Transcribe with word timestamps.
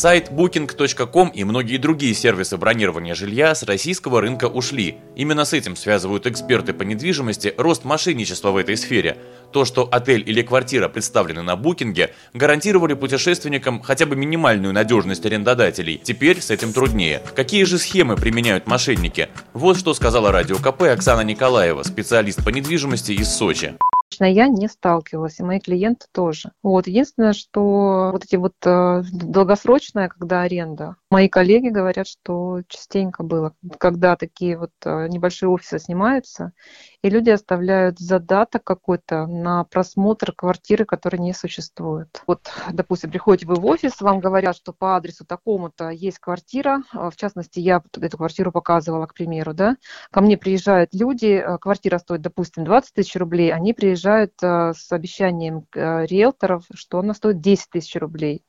Сайт 0.00 0.30
Booking.com 0.30 1.28
и 1.28 1.44
многие 1.44 1.76
другие 1.76 2.14
сервисы 2.14 2.56
бронирования 2.56 3.14
жилья 3.14 3.54
с 3.54 3.64
российского 3.64 4.22
рынка 4.22 4.46
ушли. 4.46 4.96
Именно 5.14 5.44
с 5.44 5.52
этим 5.52 5.76
связывают 5.76 6.26
эксперты 6.26 6.72
по 6.72 6.84
недвижимости 6.84 7.52
рост 7.58 7.84
мошенничества 7.84 8.50
в 8.50 8.56
этой 8.56 8.78
сфере. 8.78 9.18
То, 9.52 9.66
что 9.66 9.86
отель 9.92 10.24
или 10.26 10.40
квартира 10.40 10.88
представлены 10.88 11.42
на 11.42 11.54
букинге, 11.54 12.14
гарантировали 12.32 12.94
путешественникам 12.94 13.82
хотя 13.82 14.06
бы 14.06 14.16
минимальную 14.16 14.72
надежность 14.72 15.26
арендодателей. 15.26 16.00
Теперь 16.02 16.40
с 16.40 16.50
этим 16.50 16.72
труднее. 16.72 17.20
Какие 17.36 17.64
же 17.64 17.76
схемы 17.76 18.16
применяют 18.16 18.66
мошенники? 18.66 19.28
Вот 19.52 19.76
что 19.76 19.92
сказала 19.92 20.32
радио 20.32 20.56
КП 20.56 20.84
Оксана 20.84 21.20
Николаева, 21.20 21.82
специалист 21.82 22.42
по 22.42 22.48
недвижимости 22.48 23.12
из 23.12 23.28
Сочи 23.28 23.74
лично 24.10 24.24
я 24.24 24.48
не 24.48 24.68
сталкивалась, 24.68 25.38
и 25.38 25.42
мои 25.42 25.60
клиенты 25.60 26.06
тоже. 26.12 26.52
Вот. 26.62 26.86
Единственное, 26.86 27.32
что 27.32 28.10
вот 28.12 28.24
эти 28.24 28.36
вот 28.36 28.54
э, 28.64 29.02
долгосрочная, 29.12 30.08
когда 30.08 30.42
аренда, 30.42 30.96
мои 31.10 31.28
коллеги 31.28 31.68
говорят, 31.68 32.08
что 32.08 32.62
частенько 32.68 33.22
было, 33.22 33.54
когда 33.78 34.16
такие 34.16 34.58
вот 34.58 34.72
э, 34.84 35.06
небольшие 35.08 35.48
офисы 35.48 35.78
снимаются, 35.78 36.52
и 37.02 37.10
люди 37.10 37.30
оставляют 37.30 37.98
задаток 37.98 38.64
какой-то 38.64 39.26
на 39.26 39.64
просмотр 39.64 40.32
квартиры, 40.32 40.84
которая 40.84 41.20
не 41.20 41.32
существует. 41.32 42.22
Вот, 42.26 42.50
допустим, 42.72 43.10
приходите 43.10 43.46
вы 43.46 43.54
в 43.54 43.66
офис, 43.66 44.00
вам 44.00 44.20
говорят, 44.20 44.56
что 44.56 44.72
по 44.72 44.96
адресу 44.96 45.24
такому-то 45.24 45.88
есть 45.90 46.18
квартира, 46.18 46.82
в 46.92 47.12
частности, 47.16 47.60
я 47.60 47.82
эту 48.00 48.16
квартиру 48.16 48.52
показывала, 48.52 49.06
к 49.06 49.14
примеру, 49.14 49.54
да, 49.54 49.76
ко 50.10 50.20
мне 50.20 50.36
приезжают 50.36 50.90
люди, 50.92 51.42
э, 51.42 51.58
квартира 51.58 51.98
стоит, 51.98 52.20
допустим, 52.20 52.64
20 52.64 52.94
тысяч 52.94 53.16
рублей, 53.16 53.52
они 53.52 53.72
приезжают 53.72 54.32
э, 54.42 54.72
с 54.76 54.92
обещанием 54.92 55.66
риэлторов, 55.72 56.64
что 56.74 56.98
она 56.98 57.14
стоит 57.14 57.40
10 57.40 57.70
тысяч 57.70 57.96
рублей. 57.96 58.44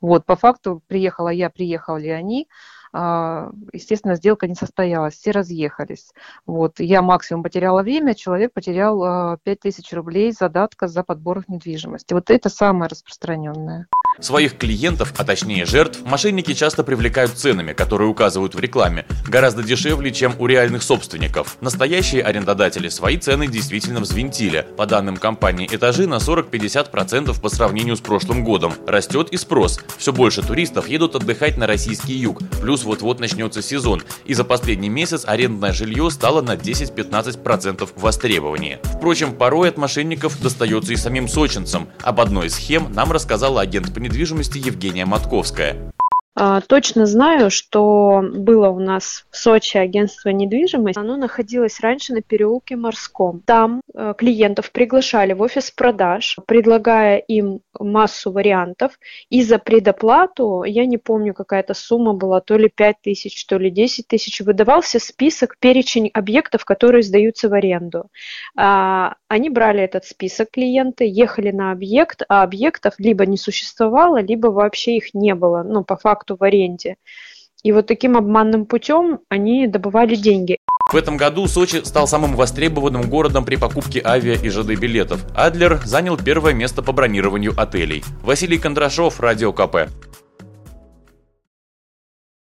Вот, 0.00 0.26
по 0.26 0.36
факту 0.36 0.82
приехала 0.88 1.28
я, 1.28 1.50
приехали 1.50 2.08
они, 2.08 2.48
а, 2.48 2.81
естественно, 2.94 4.16
сделка 4.16 4.46
не 4.46 4.54
состоялась, 4.54 5.14
все 5.14 5.30
разъехались. 5.30 6.12
Вот. 6.46 6.78
Я 6.78 7.00
максимум 7.02 7.42
потеряла 7.42 7.82
время, 7.82 8.14
человек 8.14 8.52
потерял 8.52 9.38
5000 9.42 9.92
а, 9.92 9.96
рублей 9.96 10.32
задатка 10.32 10.88
за 10.88 11.02
подбор 11.02 11.44
недвижимости. 11.48 12.12
Вот 12.12 12.30
это 12.30 12.48
самое 12.48 12.88
распространенное. 12.88 13.86
Своих 14.20 14.58
клиентов, 14.58 15.14
а 15.16 15.24
точнее 15.24 15.64
жертв, 15.64 16.00
мошенники 16.04 16.52
часто 16.52 16.84
привлекают 16.84 17.32
ценами, 17.32 17.72
которые 17.72 18.08
указывают 18.08 18.54
в 18.54 18.60
рекламе, 18.60 19.06
гораздо 19.26 19.62
дешевле, 19.62 20.12
чем 20.12 20.34
у 20.38 20.46
реальных 20.46 20.82
собственников. 20.82 21.56
Настоящие 21.62 22.22
арендодатели 22.22 22.88
свои 22.88 23.16
цены 23.16 23.46
действительно 23.46 24.00
взвинтили. 24.00 24.66
По 24.76 24.84
данным 24.84 25.16
компании 25.16 25.68
«Этажи» 25.70 26.06
на 26.06 26.16
40-50% 26.16 27.40
по 27.40 27.48
сравнению 27.48 27.96
с 27.96 28.00
прошлым 28.00 28.44
годом. 28.44 28.74
Растет 28.86 29.30
и 29.30 29.38
спрос. 29.38 29.80
Все 29.96 30.12
больше 30.12 30.42
туристов 30.42 30.88
едут 30.88 31.16
отдыхать 31.16 31.56
на 31.56 31.66
российский 31.66 32.12
юг, 32.12 32.42
плюс 32.60 32.84
вот-вот 32.84 33.18
начнется 33.18 33.62
сезон, 33.62 34.02
и 34.26 34.34
за 34.34 34.44
последний 34.44 34.90
месяц 34.90 35.24
арендное 35.26 35.72
жилье 35.72 36.10
стало 36.10 36.42
на 36.42 36.54
10-15% 36.54 37.88
востребованнее. 37.96 38.78
Впрочем, 38.96 39.32
порой 39.32 39.70
от 39.70 39.78
мошенников 39.78 40.40
достается 40.40 40.92
и 40.92 40.96
самим 40.96 41.28
сочинцам. 41.28 41.88
Об 42.02 42.20
одной 42.20 42.48
из 42.48 42.54
схем 42.54 42.92
нам 42.92 43.10
рассказала 43.10 43.62
агент 43.62 43.92
недвижимости 44.02 44.58
Евгения 44.58 45.06
Матковская. 45.06 45.92
А, 46.34 46.62
точно 46.62 47.04
знаю, 47.04 47.50
что 47.50 48.22
было 48.22 48.70
у 48.70 48.80
нас 48.80 49.26
в 49.30 49.36
Сочи 49.36 49.76
агентство 49.76 50.30
недвижимости. 50.30 50.98
Оно 50.98 51.16
находилось 51.16 51.80
раньше 51.80 52.14
на 52.14 52.22
переулке 52.22 52.76
Морском. 52.76 53.42
Там 53.44 53.82
э, 53.94 54.14
клиентов 54.16 54.72
приглашали 54.72 55.34
в 55.34 55.42
офис 55.42 55.70
продаж, 55.70 56.38
предлагая 56.46 57.18
им 57.18 57.60
массу 57.78 58.32
вариантов. 58.32 58.98
И 59.28 59.42
за 59.42 59.58
предоплату, 59.58 60.64
я 60.64 60.86
не 60.86 60.96
помню, 60.96 61.34
какая-то 61.34 61.74
сумма 61.74 62.14
была, 62.14 62.40
то 62.40 62.56
ли 62.56 62.70
5 62.70 62.96
тысяч, 63.02 63.44
то 63.44 63.58
ли 63.58 63.70
10 63.70 64.08
тысяч, 64.08 64.40
выдавался 64.40 64.98
список, 65.00 65.58
перечень 65.58 66.10
объектов, 66.14 66.64
которые 66.64 67.02
сдаются 67.02 67.50
в 67.50 67.52
аренду. 67.52 68.06
А, 68.56 69.16
они 69.28 69.50
брали 69.50 69.82
этот 69.82 70.06
список 70.06 70.50
клиенты, 70.52 71.04
ехали 71.06 71.50
на 71.50 71.72
объект, 71.72 72.22
а 72.28 72.42
объектов 72.42 72.94
либо 72.96 73.26
не 73.26 73.36
существовало, 73.36 74.22
либо 74.22 74.46
вообще 74.46 74.96
их 74.96 75.12
не 75.12 75.34
было, 75.34 75.62
ну, 75.62 75.84
по 75.84 75.96
факту 75.96 76.21
факту 76.22 76.36
в 76.38 76.44
аренде. 76.44 76.96
И 77.62 77.72
вот 77.72 77.86
таким 77.86 78.16
обманным 78.16 78.66
путем 78.66 79.20
они 79.28 79.66
добывали 79.66 80.16
деньги. 80.16 80.58
В 80.92 80.96
этом 80.96 81.16
году 81.16 81.46
Сочи 81.46 81.84
стал 81.84 82.08
самым 82.08 82.34
востребованным 82.34 83.08
городом 83.08 83.44
при 83.44 83.56
покупке 83.56 84.02
авиа 84.04 84.34
и 84.34 84.48
ЖД 84.48 84.78
билетов. 84.80 85.24
Адлер 85.34 85.80
занял 85.84 86.16
первое 86.16 86.54
место 86.54 86.82
по 86.82 86.92
бронированию 86.92 87.54
отелей. 87.56 88.02
Василий 88.22 88.58
Кондрашов, 88.58 89.20
Радио 89.20 89.52
КП. 89.52 89.88